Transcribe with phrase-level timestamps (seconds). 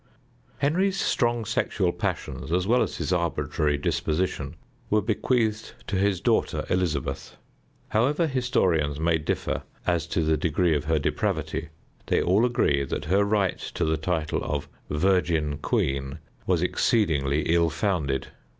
[0.57, 4.55] Henry's strong sexual passions, as well as his arbitrary disposition,
[4.89, 7.37] were bequeathed to his daughter Elizabeth.
[7.89, 11.69] However historians may differ as to the degree of her depravity,
[12.07, 17.69] they all agree that her right to the title of "Virgin Queen" was exceedingly ill
[17.69, 18.29] founded.